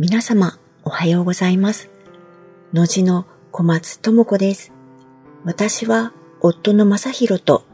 [0.00, 1.90] 皆様、おはようございます。
[2.72, 4.72] のじの小松智子です。
[5.44, 7.66] 私は夫の正宏と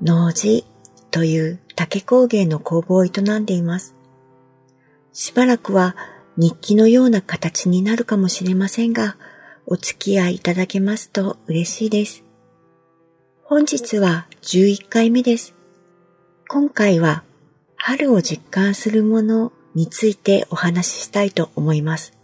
[0.00, 0.64] 農事
[1.10, 3.94] という竹工芸の工房を営んでいます。
[5.12, 5.96] しばらくは
[6.38, 9.18] 日記のような形になるかもしれませんが、
[9.66, 12.24] お付き合いいただけますと嬉しいです。
[13.42, 15.54] 本日は11回目です。
[16.48, 17.22] 今回は
[17.76, 22.14] 春を実感するものについてお話ししたいと思います。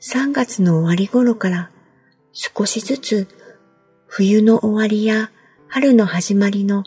[0.00, 1.70] 3月の終わり頃から
[2.32, 3.28] 少しずつ
[4.06, 5.30] 冬の終わりや
[5.66, 6.84] 春の始まりの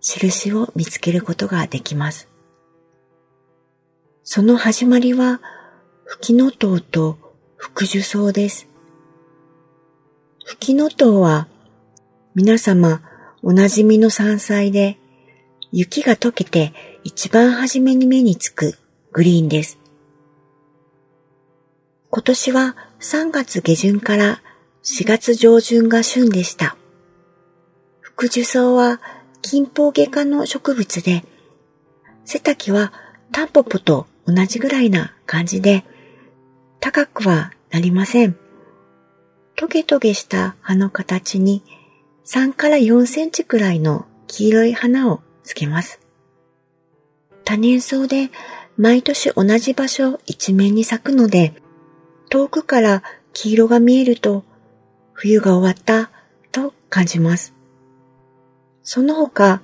[0.00, 2.28] 印を見つけることができます。
[4.22, 5.40] その始まりは、
[6.04, 7.18] フキノトウと
[7.56, 8.68] 福寿草です。
[10.44, 11.48] フキノトウは、
[12.36, 13.02] 皆様
[13.42, 14.96] おなじみの山菜で、
[15.72, 16.72] 雪が溶けて
[17.08, 18.76] 一番初めに目につく
[19.12, 19.78] グリーンです。
[22.10, 24.42] 今年は3月下旬から
[24.82, 26.76] 4月上旬が旬でした。
[28.00, 29.00] 福寿草は
[29.40, 31.22] 近方外科の植物で、
[32.24, 32.92] 背丈は
[33.30, 35.84] タンポポと同じぐらいな感じで、
[36.80, 38.36] 高くはなりません。
[39.54, 41.62] トゲトゲした葉の形に
[42.24, 46.00] 3から4センチくらいの黄色い花をつけます。
[47.46, 48.30] 多年草で
[48.76, 51.54] 毎年同じ場所一面に咲くので、
[52.28, 54.42] 遠くから黄色が見えると
[55.12, 56.10] 冬が終わった
[56.50, 57.54] と感じます。
[58.82, 59.62] その他、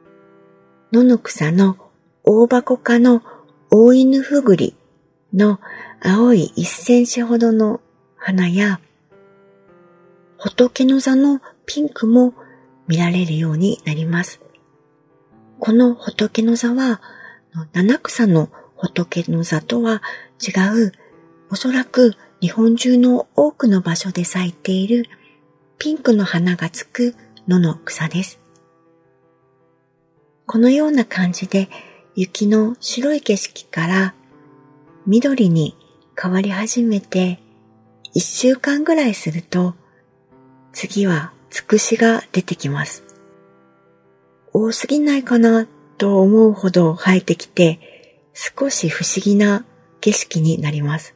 [0.93, 1.77] 野の草の
[2.23, 3.21] 大箱科の
[3.69, 4.77] 大犬ふぐり
[5.35, 5.59] の
[6.01, 7.81] 青い1センチほどの
[8.17, 8.81] 花や、
[10.39, 12.33] 仏の座のピンクも
[12.87, 14.41] 見られるようになります。
[15.59, 17.01] この仏の座は、
[17.73, 20.03] 七草の仏の座とは
[20.41, 20.53] 違
[20.87, 20.93] う、
[21.51, 25.07] おそらく日本中の多くの場所で咲いている
[25.79, 27.15] ピンクの花がつく
[27.47, 28.41] 野の草です。
[30.47, 31.69] このような感じで
[32.15, 34.15] 雪の白い景色から
[35.07, 35.77] 緑に
[36.21, 37.41] 変わり始めて
[38.13, 39.75] 一週間ぐらいすると
[40.73, 43.05] 次はつくしが出てきます。
[44.53, 45.67] 多すぎないかな？
[46.03, 47.79] と思うほど生えてきて
[48.35, 49.65] 少し不思議な
[50.01, 51.15] 景色になります。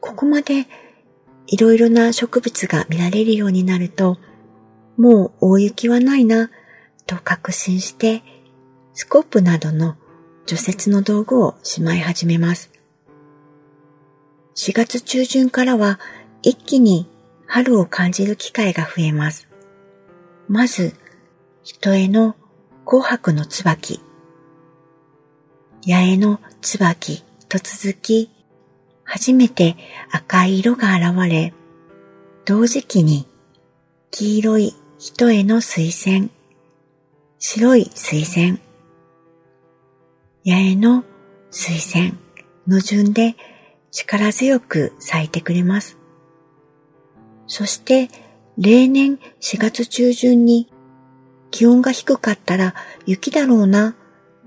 [0.00, 0.66] ここまで
[1.46, 4.18] いろいろな植物が見られるようになると
[4.96, 6.50] もう大雪はないな、
[7.06, 8.24] と確信して、
[8.92, 9.94] スコップなどの
[10.46, 12.72] 除雪の道具をしまい始めます。
[14.56, 16.00] 4月中旬からは
[16.42, 17.08] 一気に
[17.46, 19.46] 春を感じる機会が増えます。
[20.48, 20.92] まず、
[21.62, 22.36] 人への
[22.86, 24.00] 紅白の椿、
[25.86, 28.30] 八重の椿と続き、
[29.04, 29.76] 初めて
[30.10, 31.52] 赤い色が現れ、
[32.46, 33.26] 同時期に
[34.10, 36.30] 黄色い人への水仙、
[37.38, 38.58] 白い水仙、
[40.46, 41.04] 八重の
[41.50, 42.18] 水仙
[42.66, 43.36] の順で
[43.90, 45.98] 力強く咲いてくれます。
[47.46, 48.08] そして
[48.56, 50.72] 例年4月中旬に
[51.50, 52.74] 気温が低かったら
[53.06, 53.94] 雪だろうな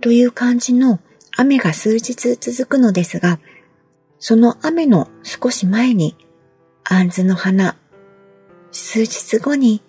[0.02, 1.00] という感じの
[1.36, 3.40] 雨が数日続くのですが、
[4.20, 6.16] その雨の少し前に、
[6.84, 7.78] 杏ズの花、
[8.72, 9.82] 数日後に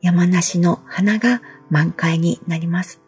[0.00, 3.00] 山梨の花が満開になります。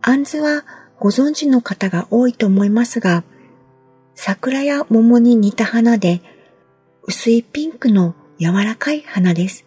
[0.00, 0.64] 杏ズは
[0.98, 3.24] ご存知の方が多いと思いますが、
[4.14, 6.22] 桜や桃に似た花で、
[7.02, 9.66] 薄いピンクの柔らかい花です。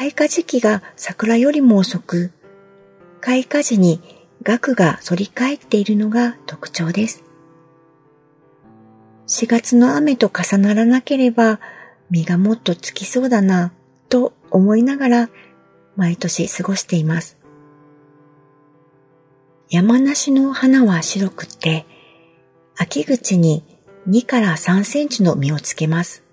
[0.00, 2.32] 開花時期が桜よりも遅く、
[3.20, 4.00] 開花時に
[4.42, 7.22] 額が反り返っているのが特徴です。
[9.26, 11.60] 4月の雨と重ならなければ
[12.08, 13.74] 実がもっとつきそうだな、
[14.08, 15.30] と思いながら
[15.96, 17.36] 毎年過ごしています。
[19.68, 21.84] 山梨の花は白くて、
[22.74, 23.64] 秋口に
[24.08, 26.24] 2から3センチの実をつけます。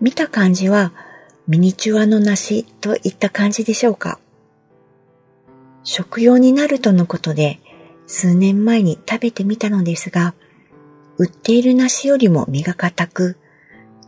[0.00, 1.03] 見た感じは
[1.46, 4.18] ミニチュアの梨といった感じでしょうか。
[5.82, 7.60] 食用になるとのことで
[8.06, 10.34] 数年前に食べてみたのですが、
[11.18, 13.36] 売っている梨よりも実が硬く、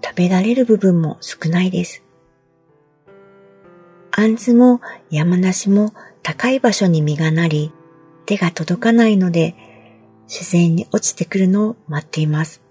[0.03, 2.03] 食べられる部分も少ないです。
[4.11, 4.81] あんずも
[5.11, 5.93] 山梨も
[6.23, 7.73] 高い場所に実がなり、
[8.25, 9.55] 手が届かないので、
[10.27, 12.66] 自然に落ちてくるのを待っています。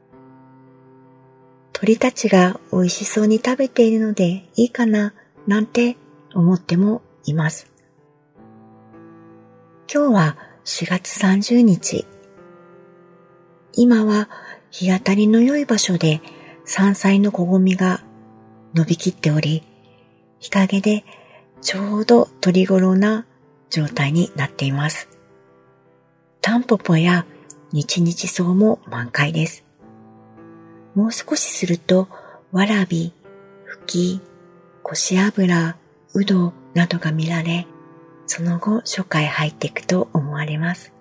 [1.78, 5.14] 鳥たちが美味しそうに食べているのでいいかな、
[5.46, 5.98] なんて
[6.34, 7.70] 思ってもいます。
[9.94, 12.06] 今日は4月30日。
[13.74, 14.30] 今は
[14.72, 16.22] 日当たりの良い場所で
[16.64, 18.06] 山菜のこごみが
[18.74, 19.62] 伸びきっており、
[20.40, 21.04] 日陰で
[21.62, 23.26] ちょうど鳥頃な
[23.70, 25.10] 状態になっています。
[26.40, 27.26] タンポポや
[27.74, 29.65] 日々草も満開です。
[30.96, 32.08] もう少しすると、
[32.52, 33.14] わらび、
[33.66, 34.22] ふき、
[34.82, 35.78] こし油、
[36.14, 37.68] うどなどが見られ、
[38.28, 40.94] その後初回入っていくと思われます。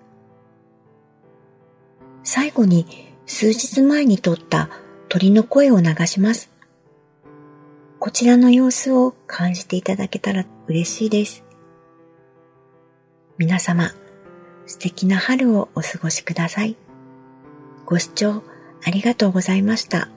[2.23, 2.85] 最後に
[3.25, 4.69] 数日前に撮った
[5.07, 6.51] 鳥の声を流します。
[7.99, 11.43] こちらの様子を感じていただけたら嬉しいです。
[13.37, 13.91] 皆様、
[14.65, 16.75] 素敵な春をお過ごしください。
[17.85, 18.43] ご視聴
[18.83, 20.09] ありがとうございました。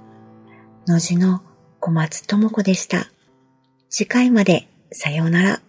[0.87, 1.43] のじの
[1.81, 3.06] 小松智子でした。
[3.90, 5.60] 次回までさようなら。